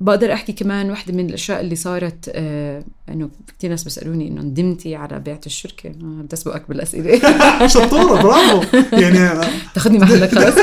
[0.00, 4.94] بقدر أحكي كمان واحدة من الأشياء اللي صارت آه إنه كثير ناس بيسألوني إنه ندمتي
[4.94, 5.88] على بيعة الشركة.
[5.88, 7.18] آه بدي اسبقك بالاسئله
[7.74, 8.78] شطورة برافو.
[8.92, 9.40] يعني
[9.74, 10.54] تاخذني محلك خلص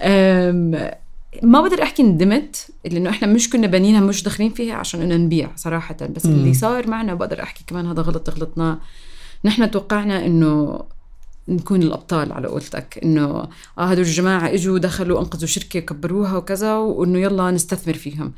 [1.42, 5.50] ما بقدر أحكي ندمت لأنه إحنا مش كنا بانينها مش داخلين فيها عشان إنه نبيع
[5.56, 6.32] صراحة بس مم.
[6.32, 8.78] اللي صار معنا بقدر أحكي كمان هذا غلط غلطناه
[9.44, 10.80] نحن توقعنا إنه
[11.48, 13.26] نكون الأبطال على قولتك إنه
[13.78, 18.32] آه هدول الجماعة إجوا دخلوا أنقذوا شركة كبروها وكذا وإنه يلا نستثمر فيهم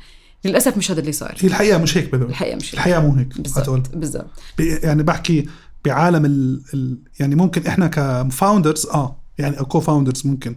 [0.45, 2.73] للأسف مش هذا اللي صار هي الحقيقة مش هيك بدوي الحقيقة مش هيك.
[2.73, 3.41] الحقيقة مو هيك.
[3.41, 5.45] بالضبط بالضبط يعني بحكي
[5.85, 6.61] بعالم ال...
[6.73, 6.97] ال...
[7.19, 10.55] يعني ممكن إحنا ك founders آه يعني co-founders ممكن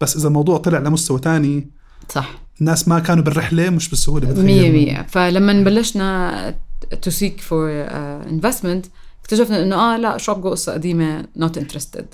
[0.00, 1.68] بس إذا الموضوع طلع لمستوى تاني
[2.08, 2.30] صح.
[2.60, 4.44] الناس ما كانوا بالرحلة مش بالسهولة بتخيل.
[4.44, 5.06] مية مية.
[5.08, 6.54] فلما بلشنا
[6.94, 8.88] seek for uh, investment
[9.22, 12.04] اكتشفنا إنه آه لا شوب قصة قديمة not interested.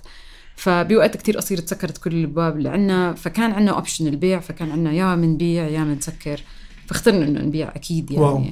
[0.57, 5.15] فبوقت كتير قصير تسكرت كل الابواب اللي عنا فكان عنا option البيع فكان عنا يا
[5.15, 6.43] منبيع يا منسكر
[6.87, 8.25] فاخترنا إنه نبيع أكيد يعني.
[8.25, 8.43] واو.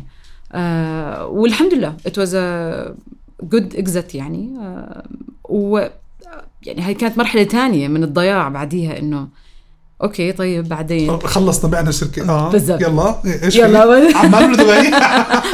[0.53, 4.55] آه والحمد لله it was a good exit يعني.
[4.61, 5.07] آه
[5.45, 5.87] و
[6.62, 9.29] يعني هاي كانت مرحلة تانية من الضياع بعديها إنه
[10.03, 12.81] okay طيب بعدين؟ خلصنا بعنا الشركة آه بالضبط.
[12.83, 13.14] يلا
[13.45, 14.09] إيش يلا.
[14.11, 14.88] في؟ عمال بدبي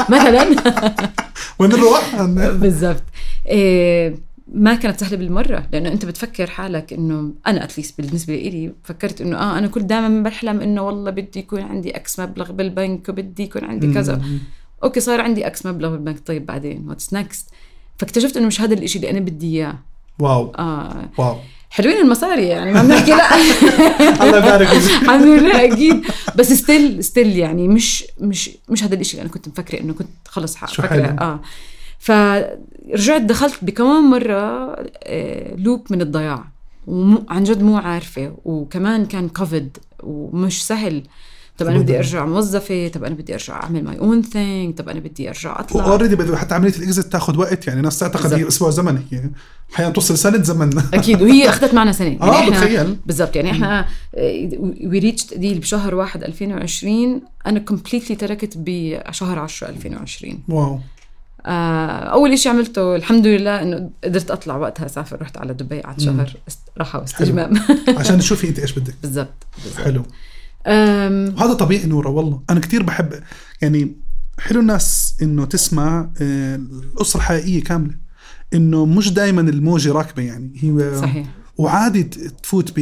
[0.09, 0.47] مثلا.
[1.59, 2.23] وين نروح؟
[2.63, 3.03] بالضبط.
[3.49, 4.15] إيه
[4.55, 9.21] ما كانت سهلة بالمرة لأنه أنت بتفكر حالك إنه أنا at least بالنسبة لي فكرت
[9.21, 13.43] إنه آه أنا كل دائما بحلم إنه والله بدي يكون عندي X مبلغ بالبنك وبدي
[13.43, 14.23] يكون عندي كذا.
[14.85, 17.49] okay صار عندي X مبلغ بالبنك طيب بعدين what's next
[17.99, 19.79] فاكتشفت إنه مش هذا الإشي اللي أنا بدي إياه.
[20.19, 20.53] واو.
[20.59, 21.09] آه.
[21.19, 21.37] واو.
[21.71, 23.35] حلوين المصاري يعني ما بنحكي لا.
[24.25, 24.67] الله يبارك.
[24.79, 25.55] فيك.
[25.55, 26.05] أكيد.
[26.37, 30.09] بس still still يعني مش مش مش هذا الشيء اللي أنا كنت مفكرة إنه كنت
[30.29, 31.07] خلص فكرة.
[31.21, 31.41] آه.
[31.99, 36.45] فرجعت دخلت بكمان مرة آه، loop من الضياع.
[36.87, 38.37] وعن جد مو عارفة.
[38.45, 41.03] وكمان كان كوفيد ومش سهل.
[41.59, 41.97] طب أنا بدي.
[41.97, 45.87] أرجع موظفة طب أنا بدي أرجع أعمل my own thing طب أنا بدي أرجع أطلع.
[45.87, 48.49] و already بدو حتى عملية ال exit تاخذ وقت يعني ناس تعتقد هي.
[48.49, 49.31] أسبوع زمن هي
[49.75, 50.79] أحيانا توصل سنة زمن.
[50.95, 52.17] أكيد وهي أخذت معنا سنة.
[52.23, 52.97] آه بتخيل.
[53.07, 53.87] بالضبط يعني إحنا
[54.85, 60.79] we reached deal بشهر 1 2020 أنا completely تركت بشهر 10 2020 واو.
[61.47, 61.51] آه
[61.99, 66.33] أول شيء عملته الحمد لله إنه قدرت أطلع وقتها اسافر رحت على دبي قعدت شهر
[66.79, 67.61] راحة واستجمام.
[67.89, 68.95] عشان تشوفي إنت إيش بدك.
[69.03, 69.47] بالضبط.
[69.85, 70.03] حلو.
[70.67, 72.43] أم، وهذا طبيعي نورا والله.
[72.51, 73.13] أنا كتير بحب
[73.63, 73.97] يعني
[74.39, 77.95] حلو الناس إنه تسمع آه، القصة الحقيقية كاملة.
[78.55, 81.27] إنه مش دائما الموجة راكبة يعني هي صحيح.
[81.57, 82.03] وعادي
[82.43, 82.79] تفوت ب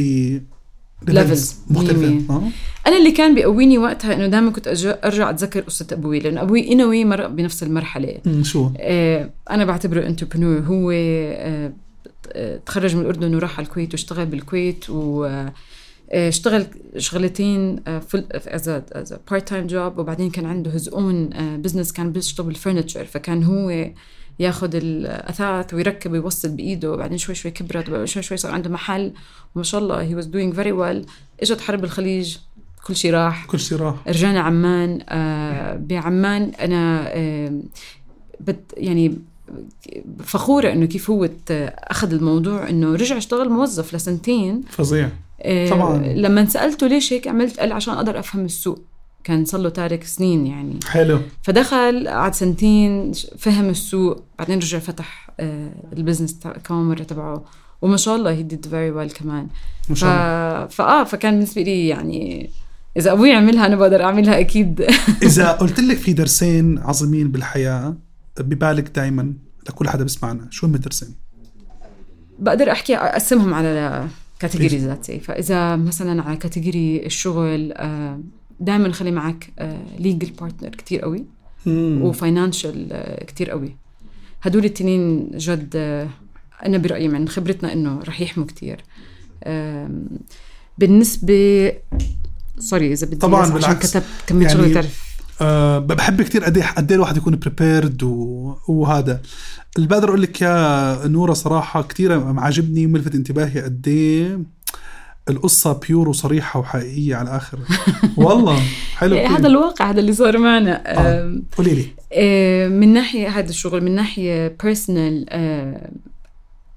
[1.07, 2.21] مية مية.
[2.29, 2.49] آه.
[2.87, 4.67] أنا اللي كان بيقويني وقتها إنه دائما كنت
[5.03, 8.17] أرجع أتذكر قصة أبوي لأنه أبوي in a way مر بنفس المرحلة.
[8.27, 11.73] أمم، شو آه، أنا بعتبره entrepreneur هو آه،
[12.65, 15.53] تخرج من الأردن وراح على الكويت واشتغل بالكويت و آه،
[16.11, 16.65] اشتغل
[16.97, 21.29] شغلتين full as as part time job وبعدين كان عنده his own
[21.61, 23.89] business كان بيشتغل بال furniture فكان هو
[24.39, 29.13] ياخذ الأثاث ويركب ويوصل بإيده وبعدين شوي شوي كبرت وبعدين شوي شوي صار عنده محل.
[29.55, 31.05] وما شاء الله he was doing very well
[31.41, 32.37] إجت حرب الخليج
[32.87, 33.45] كل شيء راح.
[33.45, 33.95] كل شيء راح.
[34.07, 36.51] رجعنا عمان آه بعمان.
[36.61, 37.61] أنا آه
[38.39, 39.17] بت يعني
[40.23, 44.61] فخورة إنه كيف هو أخذ الموضوع إنه رجع اشتغل موظف لسنتين.
[44.69, 45.09] فظيع.
[45.69, 45.97] طبعاً.
[45.97, 48.81] لما سألته ليش هيك عملت قال عشان أقدر أفهم السوق
[49.23, 55.29] كان صار له تارك سنين يعني حلو فدخل قعد سنتين فهم السوق بعدين رجع فتح
[55.39, 57.43] آه البزنس كمان مره تبعه
[57.81, 59.47] وما شاء الله he did very well كمان
[59.89, 59.95] ما.
[59.95, 62.49] شاء الله فاه فكان بالنسبة لي يعني
[62.97, 64.81] إذا أبوي عملها أنا بقدر أعملها أكيد
[65.23, 67.95] إذا قلت لك في درسين عظيمين بالحياة
[68.39, 69.33] ببالك دائما
[69.69, 71.15] لكل حدا بيسمعنا شو هم الدرسين؟
[72.39, 74.07] بقدر أحكي أقسمهم على
[74.39, 77.73] categories ذاتي فإذا مثلا على category الشغل
[78.59, 79.53] دائما خلي معك
[79.99, 81.25] legal partner كتير قوي
[81.67, 83.75] و financial كتير قوي.
[84.41, 86.09] هدول التنين جد آه،
[86.65, 88.83] أنا برأيي من خبرتنا إنه رح يحموا كتير.
[90.77, 91.73] بالنسبة
[92.59, 93.91] sorry إذا بدي طبعاً بالعكس.
[93.91, 95.02] كتبت كمية يعني شغله تعرف.
[95.41, 98.03] أه بحب كتير قد إيه قد إيه الواحد يكون prepared.
[98.67, 99.21] وهذا
[99.75, 104.39] اللي بقدر أقول لك يا نورة صراحة كتير عاجبني وملفت انتباهي قد إيه
[105.29, 107.59] القصة pure وصريحة وحقيقية على الآخر
[108.17, 108.61] والله
[108.95, 109.27] حلو إيه،.
[109.27, 111.41] هذا الواقع هذا اللي صار معنا آه.
[111.57, 115.25] قولي لي آه، من ناحية هذا الشغل من ناحية personal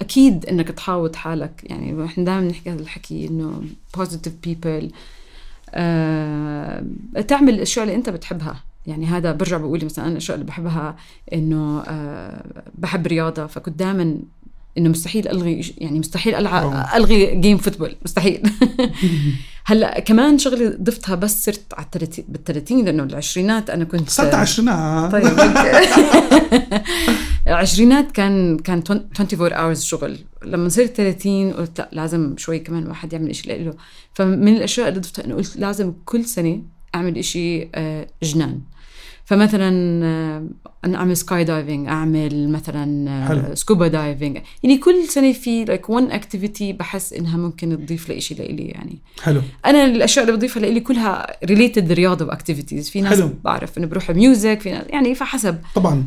[0.00, 3.62] أكيد إنك تحاوط حالك يعني إحنا دائما نحكي هذا الحكي إنه
[3.96, 4.90] positive people آه،
[7.28, 8.62] تعمل الأشياء اللي أنت بتحبها.
[8.86, 10.96] يعني هذا برجع بقول مثلا أنا الأشياء اللي بحبها
[11.32, 12.44] إنه آه،
[12.78, 14.16] بحب رياضة فكنت دائما
[14.78, 16.96] إنه مستحيل ألغي إش- يعني مستحيل ألعب أوه.
[16.96, 18.42] ألغي game football مستحيل.
[19.68, 25.12] هلأ كمان شغلي ضفتها بس صرت على التلاتين بالثلاثين لأنه العشرينات أنا كنت صرت عشرينات
[25.12, 25.24] طيب
[27.46, 30.18] العشرينات كان كان 24 hours شغل.
[30.44, 33.74] لما صرت 30 قلت لا لازم شوي كمان الواحد يعمل شيء له
[34.14, 36.62] فمن الأشياء اللي ضفتها إنه قلت لازم كل سنة
[36.94, 37.68] أعمل شيء
[38.22, 38.60] جنان.
[39.24, 40.46] فمثلا آه،
[40.84, 43.54] أنا أعمل skydiving أعمل مثلا حلو.
[43.54, 48.38] scuba diving يعني كل سنة في like one activity بحس إنها ممكن تضيف لي شيء
[48.38, 48.98] لإلي يعني.
[49.22, 49.40] حلو.
[49.66, 53.30] أنا الأشياء اللي بضيفها لإلي كلها related رياضه و activities في ناس حلو.
[53.44, 55.58] بعرف إنه بروح music في ناس يعني فحسب.
[55.74, 56.04] طبعا.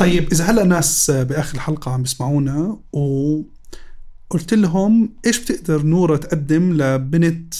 [0.00, 3.40] طيب إذا هلا ناس بآخر الحلقة عم بيسمعونا و
[4.30, 7.54] قلت لهم إيش بتقدر نورة تقدم لبنت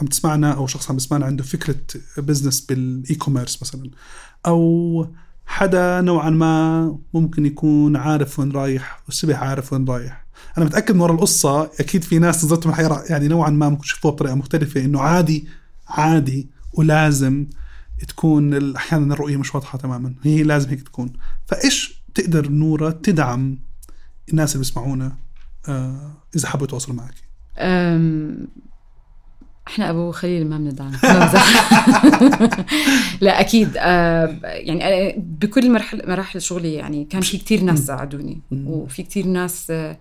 [0.00, 1.76] عم تسمعنا أو شخص عم بيسمعنا عنده فكرة
[2.16, 3.90] business بال e-commerce مثلا؟
[4.46, 5.06] أو
[5.46, 10.26] حدا نوعا ما ممكن يكون عارف وين رايح وشبه عارف وين رايح.
[10.58, 12.74] أنا متأكد من ورا القصة أكيد في ناس نظرتهم
[13.10, 15.48] يعني نوعا ما ممكن يشوفوها بطريقة مختلفة إنه عادي
[15.88, 17.46] عادي ولازم
[18.08, 20.14] تكون أحيانا الرؤية مش واضحة تماما.
[20.22, 21.12] هي لازم هيك تكون.
[21.46, 23.58] فإيش تقدر نورة تدعم
[24.28, 25.16] الناس اللي بيسمعونا
[25.68, 27.14] آه إذا حبوا يتواصلوا معك؟
[27.58, 28.48] أم...
[29.68, 30.92] إحنا أبو خليل ما بندعم.
[33.20, 38.40] لا أكيد آه يعني أنا بكل مرحله مراحل شغلي يعني كان في كتير ناس ساعدوني.
[38.52, 39.98] وفي كتير ناس آه،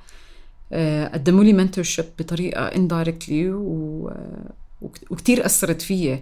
[0.73, 2.67] آه، قدموا لي mentorship بطريقة
[4.81, 6.21] وك- وكتير أثرت فيي آه،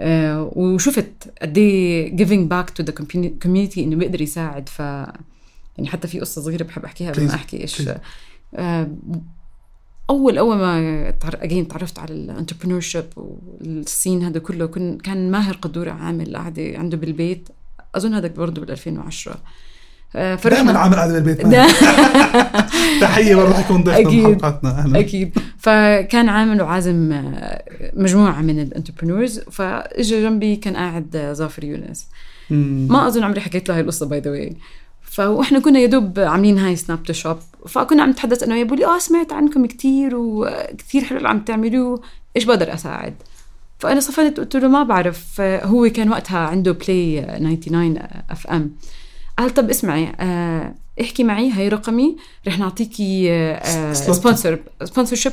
[0.00, 6.08] وشفت قد إيه giving back to the community community إنه بيقدر يساعد ف يعني حتى
[6.08, 7.26] في قصة صغيرة بحب أحكيها قبل.
[7.26, 7.82] ما أحكي إيش.
[8.54, 8.90] آه،
[10.10, 14.66] أول أول ما again تعرفت على ال entrepreneurship وال scene هذا كله
[15.04, 17.48] كان ماهر قدوره عامل قاعدة عنده بالبيت
[17.94, 19.42] أظن هذا برضه بال 2010
[20.16, 21.66] آه، دائما فرحنا عامل قاعدة بالبيت دا-
[23.00, 24.24] تحية برضه يكون ضيفنا أكيد.
[24.24, 25.00] بحلقاتنا أهلا.
[25.00, 25.38] أكيد.
[25.58, 27.62] فكان عامل وعازم آه،
[27.96, 29.38] مجموعة من ال entrepreneurs.
[29.40, 32.06] فاجى جنبي كان قاعد آه، ظافر يونس.
[32.50, 32.86] مم.
[32.90, 34.56] ما أظن عمري حكيت له هاي القصة by the way
[35.02, 37.36] فإحنا كنا يا دوب عاملين هاي سناب تو شوب
[37.68, 41.40] فكنا عم نتحدث أنا وياه بقول لي آه سمعت عنكم كتير وكتير حلو اللي عم
[41.40, 42.00] تعملوه.
[42.36, 43.14] إيش بقدر أساعد؟
[43.78, 47.98] فأنا صفنت قلت له ما بعرف هو كان وقتها عنده بلاي 99
[48.30, 48.70] FM
[49.38, 52.16] قال طب اسمعي آه، احكي معي هاي رقمي
[52.48, 53.28] رح نعطيكي
[53.92, 54.16] slot.
[54.16, 55.32] sponsor sponsorship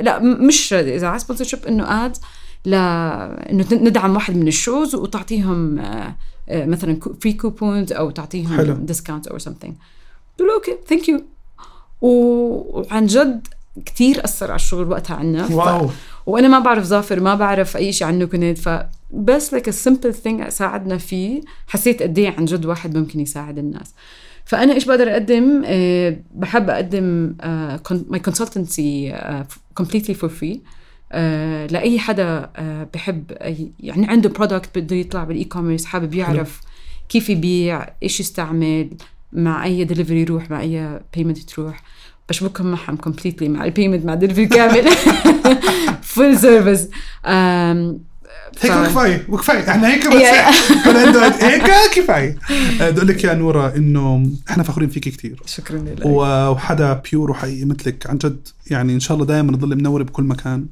[0.00, 2.16] لا م- مش اذاعه sponsorship إنه ad
[2.66, 6.16] ل إنه ندعم واحد من ال shows وتعطيهم آه،
[6.48, 8.10] آه، مثلا free coupons أو.
[8.10, 9.72] تعطيهم discount أو something
[10.38, 11.22] قلت له okay thank you
[12.00, 13.46] وعن جد
[13.86, 15.90] كتير أثر على الشغل وقتها عنا ف- wow
[16.28, 20.98] وأنا ما بعرف ظافر ما بعرف أي شيء عنه كنت فبس like simple thing ساعدنا
[20.98, 21.40] فيه.
[21.66, 23.94] حسيت قد إيه عن جد واحد ممكن يساعد الناس.
[24.44, 27.34] فأنا إيش بقدر أقدم؟ آه، بحب أقدم
[28.08, 29.18] my consultancy
[29.74, 30.60] completely for free
[31.70, 33.32] لأي حدا آه، بحب
[33.80, 36.60] يعني عنده product بده يطلع بال e-commerce حابب يعرف
[37.08, 38.90] كيف يبيع إيش يستعمل
[39.32, 41.82] مع أي دليفري يروح مع أي payment تروح.
[42.28, 44.88] بشبكهم معهم completely مع ال payment مع الدليفري كامل.
[46.02, 46.88] full service
[48.60, 49.70] هيك كفاية وكفاية.
[49.70, 50.14] إحنا هيك بس
[51.42, 51.62] هيك.
[51.96, 52.36] كفاية.
[52.80, 57.30] آه، بدي أقول لك يا نورة إنه إحنا فخورين فيك كثير شكرا و- وحدا بيور
[57.30, 58.06] وحقيقي مثلك.
[58.06, 60.66] عن جد يعني إن شاء الله دائما تضل منورة بكل مكان.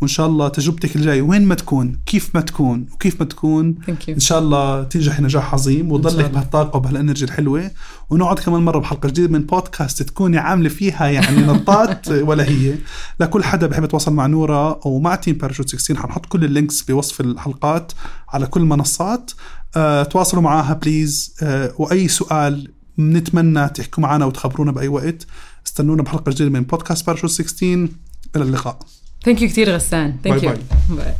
[0.00, 3.74] وإن شاء الله تجربتك الجاية وين ما تكون كيف ما تكون وكيف ما تكون
[4.08, 6.30] إن شاء الله تنجح نجاح عظيم وتضلك.
[6.30, 7.70] بهالطاقة وبهالإنرجي الحلوة.
[8.10, 12.74] ونقعد كمان مرة بحلقة جديدة من بودكاست تكوني عاملة فيها يعني نطات ولا هي.
[13.20, 16.82] لكل حدا بحب يتواصل مع نوره أو مع team باراشوت 16 حنحط كل ال links
[16.82, 17.92] بوصف الحلقات
[18.28, 19.30] على كل المنصات
[19.76, 22.68] أه تواصلوا معاها please أه وأي سؤال
[23.00, 25.26] بنتمنى تحكوا معنا وتخبرونا بأي وقت.
[25.66, 27.88] استنونا بحلقة جديدة من بودكاست باراشوت 16
[28.36, 28.78] إلى اللقاء.
[29.24, 30.16] thank you كثير غسان.
[30.24, 30.54] thank you.
[30.90, 31.14] bye